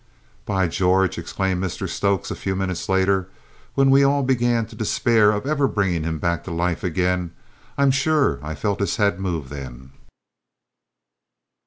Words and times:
"By 0.47 0.67
George!" 0.67 1.19
exclaimed 1.19 1.63
Mr 1.63 1.87
Stokes, 1.87 2.31
a 2.31 2.35
few 2.35 2.55
minutes 2.55 2.89
later 2.89 3.29
when 3.75 3.91
we 3.91 4.03
all 4.03 4.23
began 4.23 4.65
to 4.65 4.75
despair 4.75 5.29
of 5.29 5.45
ever 5.45 5.67
bringing 5.67 6.01
him 6.05 6.17
back 6.17 6.43
to 6.45 6.51
life 6.51 6.83
again. 6.83 7.33
"I'm 7.77 7.91
sure 7.91 8.39
I 8.41 8.55
felt 8.55 8.79
his 8.79 8.95
head 8.95 9.19
move 9.19 9.49
then!" 9.49 9.91